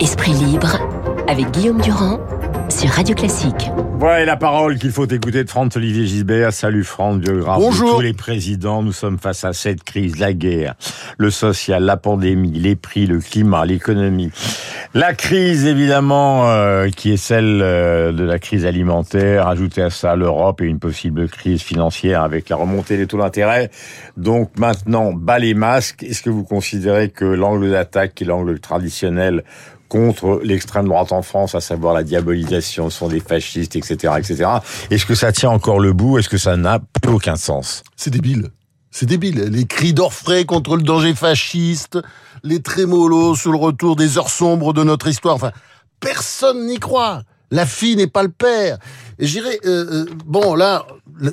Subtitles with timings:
[0.00, 0.78] Esprit libre
[1.28, 2.20] avec Guillaume Durand
[2.70, 3.70] sur Radio Classique.
[3.98, 6.54] Voilà la parole qu'il faut écouter de Franz Olivier Gisbert.
[6.54, 7.90] Salut Franz, biographe Bonjour.
[7.90, 8.82] de tous les présidents.
[8.82, 10.74] Nous sommes face à cette crise, la guerre,
[11.18, 14.30] le social, la pandémie, les prix, le climat, l'économie.
[14.94, 20.16] La crise évidemment euh, qui est celle euh, de la crise alimentaire, ajoutez à ça
[20.16, 23.70] l'Europe et une possible crise financière avec la remontée des taux d'intérêt.
[24.16, 26.02] Donc maintenant, bas les masques.
[26.04, 29.44] Est-ce que vous considérez que l'angle d'attaque qui est l'angle traditionnel
[29.90, 34.48] contre l'extrême droite en France, à savoir la diabolisation, sont des fascistes, etc., etc.
[34.90, 36.18] Est-ce que ça tient encore le bout?
[36.18, 37.82] Est-ce que ça n'a plus aucun sens?
[37.96, 38.50] C'est débile.
[38.92, 39.40] C'est débile.
[39.50, 41.98] Les cris d'orfraie contre le danger fasciste,
[42.44, 45.34] les trémolos sur le retour des heures sombres de notre histoire.
[45.34, 45.50] Enfin,
[45.98, 47.22] personne n'y croit.
[47.50, 48.78] La fille n'est pas le père.
[49.18, 50.86] Dirais, euh, euh, bon, là,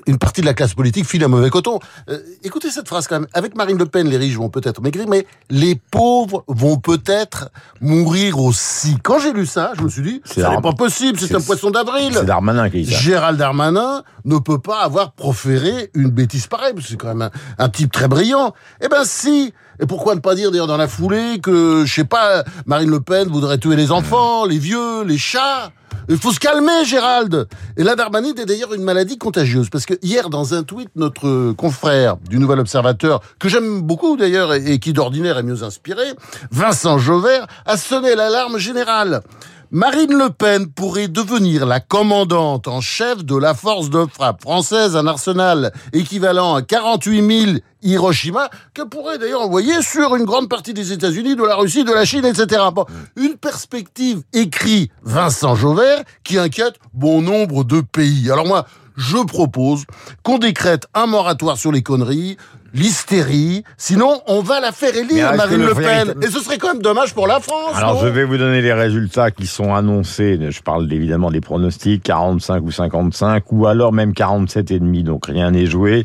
[0.07, 1.79] une partie de la classe politique file un mauvais coton.
[2.09, 3.27] Euh, écoutez cette phrase quand même.
[3.33, 8.39] Avec Marine Le Pen, les riches vont peut-être maigrir, mais les pauvres vont peut-être mourir
[8.39, 8.97] aussi.
[9.03, 11.35] Quand j'ai lu ça, je me suis dit, C'est ça n'est pas possible, c'est c'est-
[11.35, 12.11] un poisson d'avril.
[12.13, 12.99] C'est Darmanin qui dit ça.
[12.99, 17.21] Gérald Darmanin ne peut pas avoir proféré une bêtise pareille, parce que c'est quand même
[17.21, 18.53] un, un type très brillant.
[18.83, 22.03] Eh ben si Et pourquoi ne pas dire d'ailleurs dans la foulée que, je sais
[22.03, 25.71] pas, Marine Le Pen voudrait tuer les enfants, les vieux, les chats?
[26.09, 27.47] Il faut se calmer, Gérald.
[27.75, 29.69] Et la darmanite est d'ailleurs une maladie contagieuse.
[29.69, 34.53] Parce que hier, dans un tweet, notre confrère du Nouvel Observateur, que j'aime beaucoup d'ailleurs,
[34.53, 36.03] et, et qui d'ordinaire est mieux inspiré,
[36.51, 39.21] Vincent Jauvert, a sonné l'alarme générale.
[39.71, 44.95] Marine Le Pen pourrait devenir la commandante en chef de la force de frappe française,
[44.95, 50.73] un arsenal équivalent à 48 000 Hiroshima, que pourrait d'ailleurs envoyer sur une grande partie
[50.73, 52.61] des États-Unis, de la Russie, de la Chine, etc.
[52.73, 52.85] Bon,
[53.17, 58.31] une perspective, écrit Vincent Jauvert, qui inquiète bon nombre de pays.
[58.31, 59.83] Alors moi, je propose
[60.23, 62.37] qu'on décrète un moratoire sur les conneries,
[62.73, 66.23] l'hystérie, sinon on va la faire élire, Marine le Le véritable- Pen.
[66.23, 67.73] Et ce serait quand même dommage pour la France.
[67.75, 70.39] Alors je vais vous donner les résultats qui sont annoncés.
[70.49, 75.03] Je parle évidemment des pronostics 45 ou 55 ou alors même 47 et demi.
[75.03, 76.03] Donc rien n'est joué.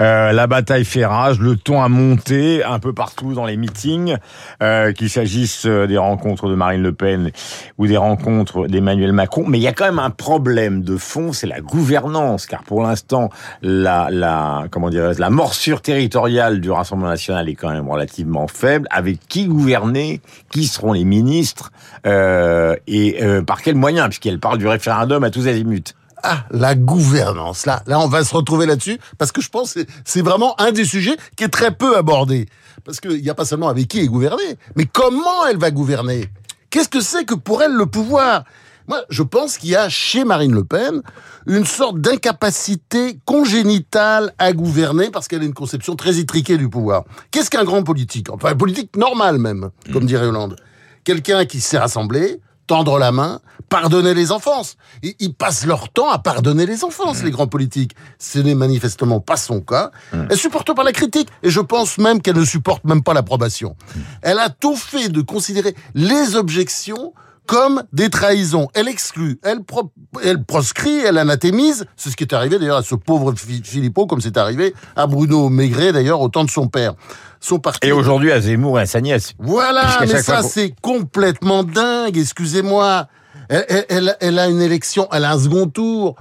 [0.00, 1.38] Euh, la bataille fait rage.
[1.40, 4.16] Le ton a monté un peu partout dans les meetings,
[4.62, 7.30] euh, qu'il s'agisse euh, des rencontres de Marine Le Pen
[7.78, 9.44] ou des rencontres d'Emmanuel Macron.
[9.46, 12.82] Mais il y a quand même un problème de fond, c'est la gouvernance, car pour
[12.82, 13.30] l'instant
[13.62, 18.88] la la comment dirais la morsure territoriale du Rassemblement national est quand même relativement faible.
[18.90, 20.20] Avec qui gouverner?
[20.50, 21.70] Qui seront les ministres?
[22.04, 24.08] Euh, Et euh, par quels moyens?
[24.08, 25.94] Puisqu'elle parle du référendum à tous azimuts.
[26.24, 27.64] Ah, la gouvernance.
[27.66, 30.72] Là, là, on va se retrouver là-dessus parce que je pense que c'est- vraiment un
[30.72, 32.46] des sujets qui est très peu abordé.
[32.84, 36.26] Parce qu'il n'y a pas seulement avec qui elle gouverner, mais comment elle va gouverner?
[36.70, 38.44] Qu'est-ce que c'est que pour elle le pouvoir?
[38.88, 41.02] Moi, je pense qu'il y a chez Marine Le Pen
[41.46, 47.04] une sorte d'incapacité congénitale à gouverner parce qu'elle a une conception très étriquée du pouvoir.
[47.30, 48.30] Qu'est-ce qu'un grand politique?
[48.30, 50.56] Enfin, un politique normal même, comme dirait Hollande.
[51.04, 54.76] Quelqu'un qui sait rassembler, tendre la main, pardonner les enfances.
[55.02, 57.94] Ils, passent leur temps à pardonner les enfances, les grands politiques.
[58.18, 59.90] Ce n'est manifestement pas son cas.
[60.12, 61.28] Elle supporte pas la critique.
[61.42, 63.76] Et je pense même qu'elle ne supporte même pas l'approbation.
[64.22, 67.12] Elle a tout fait de considérer les objections
[67.46, 68.68] comme des trahisons.
[68.74, 69.90] Elle exclut, elle, pro-
[70.22, 71.84] elle proscrit, elle anathémise.
[71.96, 75.48] C'est ce qui est arrivé d'ailleurs à ce pauvre Philippot, comme c'est arrivé à Bruno
[75.48, 76.94] Maigret d'ailleurs au temps de son père.
[77.40, 79.34] Son parti Et aujourd'hui à Zemmour et à sa nièce.
[79.38, 83.06] voilà, mais fois ça c'est complètement dingue, excusez-moi.
[83.50, 86.16] Elle, elle- elle- elle a une élection, elle a un second tour.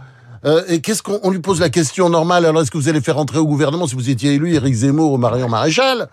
[0.45, 2.99] Euh, et qu'est-ce qu'on on lui pose la question normale Alors est-ce que vous allez
[2.99, 6.09] faire entrer au gouvernement si vous étiez élu Éric Zemmour ou Marion Maréchal?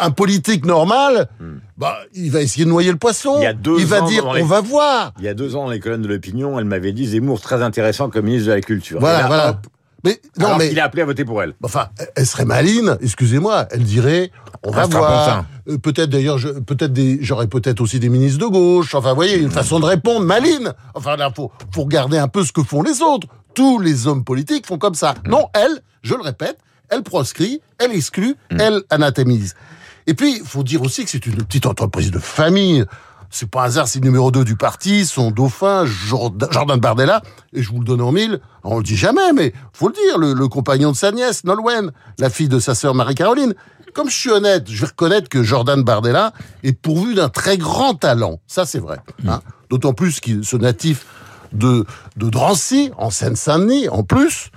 [0.00, 1.28] Un politique normal,
[1.76, 3.36] bah, il va essayer de noyer le poisson.
[3.36, 3.40] Hmm.
[3.40, 5.12] Il y a deux va ans dire, les- on va voir.
[5.18, 7.62] Il y a deux ans, dans les colonnes de l'opinion, elle m'avait dit Zemmour très
[7.62, 8.98] intéressant comme ministre de la Culture.
[8.98, 9.50] Voilà, là, voilà.
[9.50, 9.66] hop,
[10.04, 11.54] Mais non, alors mais qu'il a appelé à voter pour elle.
[11.62, 13.66] Enfin, elle serait maline, excusez-moi.
[13.70, 14.30] Elle dirait,
[14.64, 15.44] on va voir.
[15.68, 18.94] Euh, peut-être d'ailleurs, peut-être j'aurais peut-être aussi des ministres de gauche.
[18.96, 20.72] Enfin, vous voyez, une façon de répondre maline.
[20.94, 23.28] Enfin, là, faut, faut regarder un peu ce que font les autres.
[23.54, 25.14] Tous les hommes politiques font comme ça.
[25.26, 26.58] Non, elle, je le répète,
[26.90, 29.54] elle proscrit, elle exclut, elle anathémise.
[30.06, 32.84] Et puis, il faut dire aussi que c'est une petite entreprise de famille.
[33.30, 37.20] C'est pas un hasard, c'est le numéro 2 du parti, son dauphin, Jordan, Jordan Bardella,
[37.52, 40.16] et je vous le donne en mille, on le dit jamais, mais faut le dire,
[40.18, 43.54] le, le compagnon de sa nièce, Nolwenn, la fille de sa sœur Marie-Caroline.
[43.92, 46.32] Comme je suis honnête, je vais reconnaître que Jordan Bardella
[46.62, 48.40] est pourvu d'un très grand talent.
[48.46, 48.96] Ça, c'est vrai.
[49.26, 49.40] hein.
[49.68, 51.04] D'autant plus qu'il ce natif
[51.52, 51.84] de,
[52.16, 54.50] de Drancy, en Seine-Saint-Denis, en plus,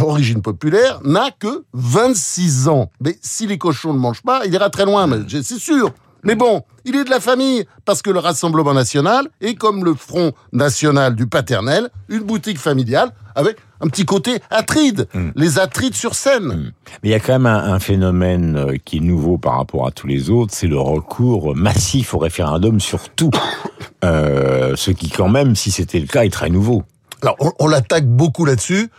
[0.00, 2.90] origine populaire, n'a que 26 ans.
[3.00, 5.92] Mais si les cochons ne mangent pas, il ira très loin, c'est sûr.
[6.24, 9.94] Mais bon, il est de la famille, parce que le Rassemblement national est comme le
[9.94, 15.30] Front national du paternel, une boutique familiale avec un petit côté atride, Mm.
[15.34, 16.72] les atrides sur scène.
[17.02, 19.84] Mais il y a quand même un, un phénomène euh, qui est nouveau par rapport
[19.84, 23.30] à tous les autres, c'est le recours massif au référendum sur tout.
[24.04, 26.82] Euh, ce qui quand même, si c'était le cas, est très nouveau.
[27.22, 28.90] Alors, on, on l'attaque beaucoup là-dessus.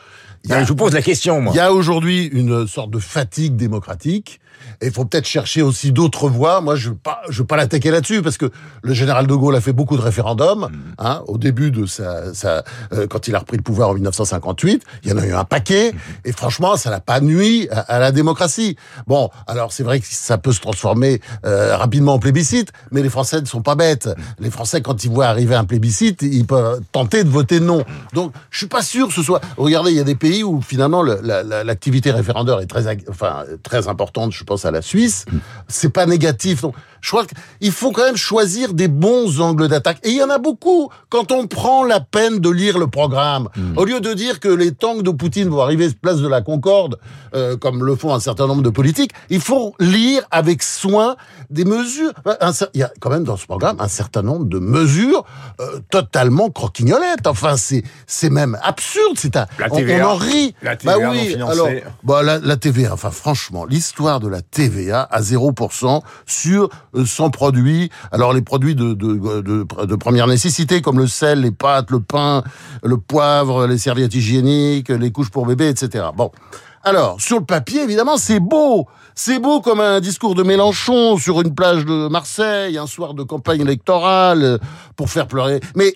[0.49, 1.53] Je vous pose la question, moi.
[1.53, 4.39] Il y a aujourd'hui une sorte de fatigue démocratique.
[4.81, 6.61] Et il faut peut-être chercher aussi d'autres voies.
[6.61, 8.51] Moi, je ne veux pas, pas l'attaquer là-dessus parce que
[8.81, 10.69] le général de Gaulle a fait beaucoup de référendums.
[10.99, 12.63] Hein, au début de sa, sa
[12.93, 15.43] euh, quand il a repris le pouvoir en 1958, il y en a eu un
[15.43, 15.93] paquet.
[16.25, 18.75] Et franchement, ça n'a pas nuit à, à la démocratie.
[19.07, 23.09] Bon, alors c'est vrai que ça peut se transformer euh, rapidement en plébiscite, mais les
[23.09, 24.09] Français ne sont pas bêtes.
[24.39, 27.83] Les Français, quand ils voient arriver un plébiscite, ils peuvent tenter de voter non.
[28.13, 29.41] Donc, je suis pas sûr que ce soit.
[29.57, 32.85] Regardez, il y a des pays où finalement le- la- la- l'activité référendaire est très,
[33.09, 34.31] enfin, très importante.
[34.43, 35.23] Je pense à la Suisse.
[35.69, 36.61] C'est pas négatif.
[36.63, 39.99] Donc, je crois qu'il faut quand même choisir des bons angles d'attaque.
[40.03, 40.89] Et il y en a beaucoup.
[41.09, 43.47] Quand on prend la peine de lire le programme,
[43.77, 46.97] au lieu de dire que les tanks de Poutine vont arriver place de la Concorde,
[47.35, 51.15] euh, comme le font un certain nombre de politiques, il faut lire avec soin
[51.49, 52.11] des mesures.
[52.73, 55.23] Il y a quand même dans ce programme un certain nombre de mesures
[55.61, 57.27] euh, totalement croquignolettes.
[57.27, 59.15] Enfin, c'est c'est même absurde.
[59.17, 60.07] C'est un, La on- TVA.
[60.07, 60.53] on, en rit.
[60.61, 61.27] La TVA bah non oui.
[61.29, 61.51] financée.
[61.53, 61.69] Alors,
[62.03, 67.29] bah, la, la TVA, enfin franchement, l'histoire de la TVA à 0% sur euh, 100
[67.29, 67.89] produits.
[68.11, 71.99] Alors les produits de, de, de, de première nécessité comme le sel, les pâtes, le
[71.99, 72.43] pain,
[72.83, 76.05] le poivre, les serviettes hygiéniques, les couches pour bébé, etc.
[76.15, 76.31] Bon.
[76.85, 78.87] Alors, sur le papier, évidemment, c'est beau.
[79.15, 83.23] C'est beau comme un discours de Mélenchon sur une plage de Marseille, un soir de
[83.23, 84.57] campagne électorale, euh,
[84.97, 85.61] pour faire pleurer.
[85.75, 85.93] Mais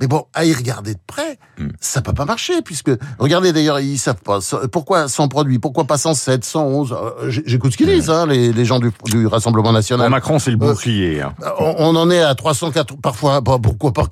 [0.00, 1.68] mais bon, à y regarder de près, Hmm.
[1.80, 4.40] ça peut pas marcher, puisque, regardez d'ailleurs, ils savent pas,
[4.70, 8.52] pourquoi 100 produits, pourquoi pas 107, 111, euh, j'- j'écoute ce qu'ils disent, hein, les,
[8.52, 10.10] les gens du, du Rassemblement National.
[10.10, 11.22] Macron, c'est le Euh, bouclier.
[11.22, 11.34] hein.
[11.58, 14.06] On, on en est à 304, parfois, bah, pourquoi pas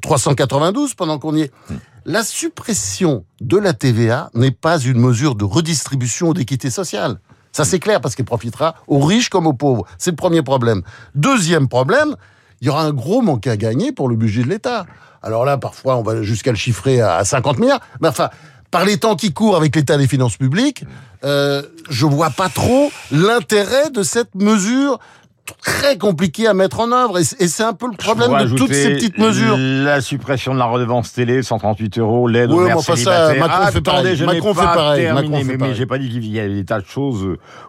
[0.00, 1.52] 392 pendant qu'on y est.
[2.04, 7.18] La suppression de la TVA n'est pas une mesure de redistribution ou d'équité sociale.
[7.52, 9.86] Ça c'est clair parce qu'elle profitera aux riches comme aux pauvres.
[9.98, 10.82] C'est le premier problème.
[11.14, 12.14] Deuxième problème,
[12.60, 14.86] il y aura un gros manque à gagner pour le budget de l'État.
[15.22, 17.80] Alors là, parfois, on va jusqu'à le chiffrer à 50 milliards.
[18.00, 18.30] Mais enfin,
[18.70, 20.84] par les temps qui courent avec l'état des finances publiques,
[21.24, 24.98] euh, je vois pas trop l'intérêt de cette mesure
[25.62, 27.18] très compliquée à mettre en œuvre.
[27.18, 29.56] Et c'est un peu le problème de toutes ces petites mesures.
[29.58, 33.34] La suppression de la redevance télé, 138 euros, l'aide Ouais, aux mais mères enfin, ça.
[33.34, 33.80] Macron fait Attendez,
[34.16, 34.22] pareil.
[34.26, 35.02] Macron fait pareil.
[35.04, 37.24] terminé, Macron fait mais, j'ai pas dit qu'il y a des tas de choses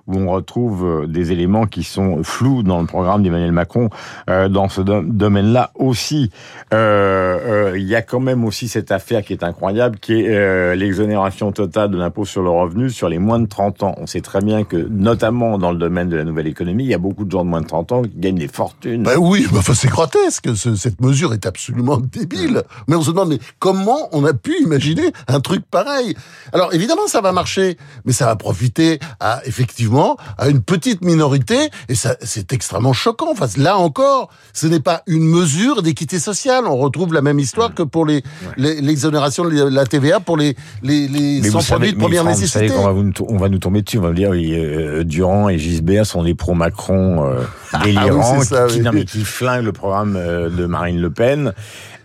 [0.07, 3.89] où on retrouve euh, des éléments qui sont flous dans le programme d'Emmanuel Macron
[4.29, 6.31] euh, dans ce dom- domaine-là aussi.
[6.73, 10.75] Euh, euh, Il y a quand même aussi cette affaire qui est incroyable, qui est
[10.75, 13.95] l'exonération totale de l'impôt sur le revenu sur les moins de 30 ans.
[13.97, 16.93] On sait très bien que, notamment dans le domaine de la nouvelle économie, il y
[16.93, 19.03] a beaucoup de gens de moins de 30 ans qui gagnent des fortunes.
[19.03, 20.55] Ben oui, mais enfin, c'est grotesque.
[20.55, 22.63] ce- cette mesure est absolument débile.
[22.87, 26.15] Mais on se demande, mais comment on a pu imaginer un truc pareil?
[26.53, 31.69] Alors évidemment, ça va marcher, mais ça va profiter à effectivement à une petite minorité,
[31.89, 33.31] et ça, c'est extrêmement choquant.
[33.31, 36.65] Enfin, là encore, ce n'est pas une mesure d'équité sociale.
[36.67, 38.23] On retrouve la même histoire que pour les
[38.57, 42.03] l'exonération de la TVA pour les les, les Mais sans vous savez, produits de mais
[42.03, 42.75] première Franck, vous savez nécessité.
[42.75, 43.97] qu'on va, vous- on va nous tomber dessus.
[43.97, 47.41] On va vous dire, oui, euh, Durand et Gisbert sont des pro-Macron euh,
[47.83, 48.81] délirants Ah oui, ça, qui, oui.
[48.81, 51.53] non, mais qui flinguent le programme euh, de Marine Le Pen.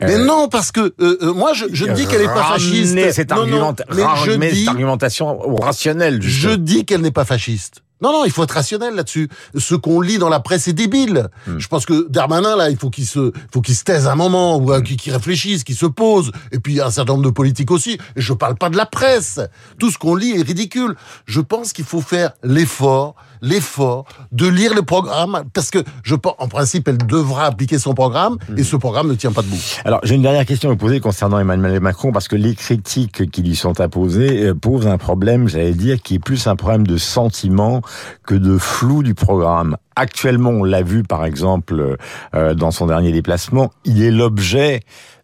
[0.01, 3.13] Mais Euh, non, parce que euh, euh, moi, je, je dis qu'elle n'est pas fasciste.
[3.13, 6.21] Cette, non, non, mais je dis cette argumentation au rationnel.
[6.23, 7.83] Je dis qu'elle n'est pas fasciste.
[8.01, 9.29] Non, non, il faut être rationnel là-dessus.
[9.57, 11.29] Ce qu'on lit dans la presse est débile.
[11.47, 11.59] Hmm.
[11.59, 14.57] Je pense que Darmanin, là, il faut qu'il se, faut qu'il se taise un moment,
[14.57, 16.33] ou qu'il qu'il réfléchisse, qu'il se pose.
[16.51, 17.99] Et puis, un certain nombre de politiques aussi.
[18.17, 19.39] Et je parle pas de la presse.
[19.79, 20.97] Tout ce qu'on lit est ridicule.
[21.27, 26.35] Je pense qu'il faut faire l'effort, l'effort de lire le programme, parce que je pense,
[26.39, 28.59] en principe, elle devra appliquer son programme, Hmm.
[28.59, 29.57] et ce programme ne tient pas debout.
[29.85, 33.31] Alors, j'ai une dernière question à vous poser concernant Emmanuel Macron, parce que les critiques
[33.31, 36.87] qui lui sont apposées euh, posent un problème, j'allais dire, qui est plus un problème
[36.87, 37.83] de sentiment
[38.27, 39.77] que de flou du programme.
[39.97, 41.97] Actuellement, on l'a vu, par exemple,
[42.35, 44.81] euh, dans son dernier déplacement, il est l'objet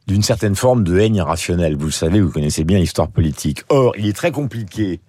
[0.07, 1.77] d'une certaine forme de haine irrationnelle.
[1.77, 3.63] Vous le savez, vous connaissez bien l'histoire politique.
[3.69, 5.01] Or, il est très compliqué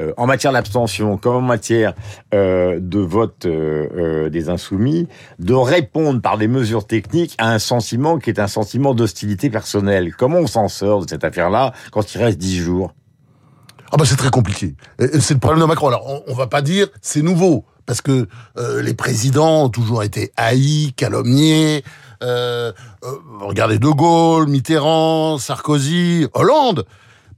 [0.00, 1.94] euh, en matière d'abstention comme en matière
[2.34, 5.08] euh, de vote euh, euh, des insoumis,
[5.38, 10.14] de répondre par des mesures techniques à un sentiment qui est un sentiment d'hostilité personnelle.
[10.16, 12.94] Comment on s'en sort de cette affaire-là quand il reste dix jours?
[13.90, 14.74] Ah bah c'est très compliqué.
[14.98, 15.88] C'est le problème de Macron.
[15.88, 20.02] Alors on, on va pas dire c'est nouveau parce que euh, les présidents ont toujours
[20.02, 21.84] été haïs, calomniés.
[22.22, 22.72] Euh,
[23.04, 23.08] euh,
[23.40, 26.86] regardez De Gaulle, Mitterrand, Sarkozy, Hollande.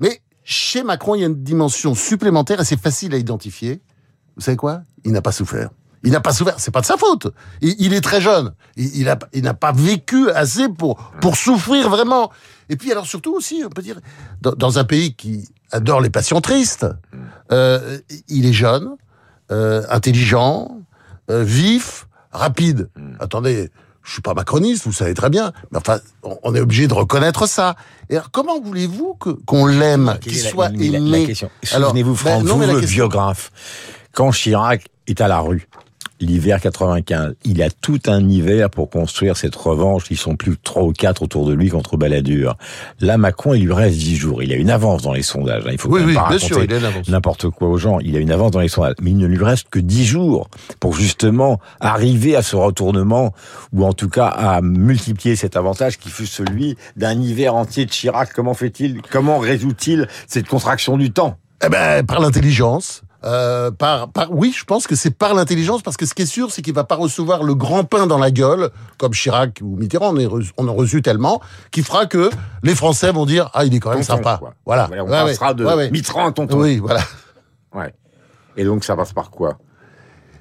[0.00, 3.82] Mais chez Macron, il y a une dimension supplémentaire et c'est facile à identifier.
[4.36, 4.82] Vous savez quoi?
[5.04, 5.70] Il n'a pas souffert.
[6.02, 7.32] Il n'a pas souffert, c'est pas de sa faute.
[7.62, 8.52] Il, il est très jeune.
[8.76, 12.30] Il, il a, il n'a pas vécu assez pour, pour souffrir vraiment.
[12.68, 13.98] Et puis alors surtout aussi, on peut dire,
[14.42, 16.86] dans, dans un pays qui adore les passions tristes,
[17.52, 17.98] euh,
[18.28, 18.96] il est jeune,
[19.50, 20.78] euh, intelligent,
[21.30, 22.90] euh, vif, rapide.
[23.18, 23.70] Attendez,
[24.04, 27.46] je suis pas macroniste, vous savez très bien, mais enfin, on, est obligé de reconnaître
[27.48, 27.74] ça.
[28.10, 31.50] Et alors, comment voulez-vous que qu'on l'aime, qu'il soit la- aimé la question?
[31.72, 33.50] Alors, Souvenez-vous, ben, non, vous, mais la le question- biographe,
[34.12, 35.66] quand Chirac est à la rue,
[36.24, 40.04] l'hiver 95, il a tout un hiver pour construire cette revanche.
[40.10, 42.56] Ils sont plus que trois ou quatre autour de lui contre Balladur.
[43.00, 44.42] Là, Macron, il lui reste dix jours.
[44.42, 45.62] Il a une avance dans les sondages.
[45.66, 45.70] hein.
[45.72, 47.98] Il faut Oui, quand même oui, pas bien raconter n'importe quoi aux gens.
[48.00, 48.94] Il a une avance dans les sondages.
[49.00, 50.48] Mais il ne lui reste que dix jours
[50.80, 53.32] pour justement arriver à ce retournement
[53.72, 57.90] ou en tout cas à multiplier cet avantage qui fut celui d'un hiver entier de
[57.90, 58.32] Chirac.
[58.34, 59.00] Comment fait-il?
[59.10, 61.36] Comment résout-il cette contraction du temps?
[61.64, 63.02] Eh ben, par l'intelligence.
[63.24, 66.26] Euh, par, par, oui, je pense que c'est par l'intelligence, parce que ce qui est
[66.26, 69.76] sûr, c'est qu'il va pas recevoir le grand pain dans la gueule, comme Chirac ou
[69.76, 71.40] Mitterrand, on, est reçu- on a reçu tellement,
[71.70, 72.28] qui fera que
[72.62, 74.36] les Français vont dire, ah, il est quand même Tonton, sympa.
[74.38, 74.52] quoi.
[74.66, 74.88] Voilà.
[74.92, 75.86] on Ouais, passera ouais.
[75.86, 75.90] de.
[75.92, 76.58] Mitterrand à tonton.
[76.60, 77.00] Oui, voilà.
[77.74, 77.94] Ouais.
[78.56, 79.56] Et donc ça passe par quoi?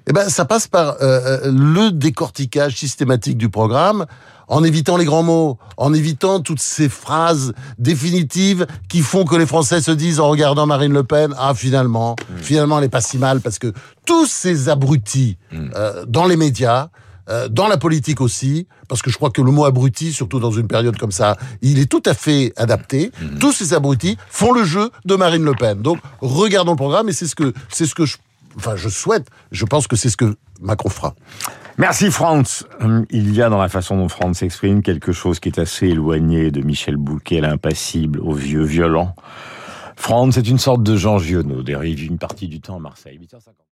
[0.07, 4.05] Eh ben, ça passe par euh, euh, le décortiquage systématique du programme,
[4.49, 9.45] en évitant les grands mots, en évitant toutes ces phrases définitives qui font que les
[9.45, 13.17] Français se disent en regardant Marine Le Pen, ah finalement, finalement elle est pas si
[13.17, 13.71] mal, parce que
[14.05, 16.89] tous ces abrutis euh, dans les médias,
[17.29, 20.51] euh, dans la politique aussi, parce que je crois que le mot abruti, surtout dans
[20.51, 23.11] une période comme ça, il est tout à fait adapté.
[23.39, 25.81] Tous ces abrutis font le jeu de Marine Le Pen.
[25.81, 28.17] Donc, regardons le programme et c'est ce que, c'est ce que je,
[28.57, 29.27] enfin, je souhaite.
[29.51, 31.15] Je pense que c'est ce que Macron fera.
[31.77, 32.65] Merci Franz.
[32.79, 35.87] Hum, Il y a dans la façon dont Franz s'exprime quelque chose qui est assez
[35.87, 39.15] éloigné de Michel Bouquet, l'impassible, au vieux violent.
[39.95, 43.19] Franz est une sorte de Jean Giono, dérive une partie du temps à Marseille.
[43.21, 43.53] 8h50.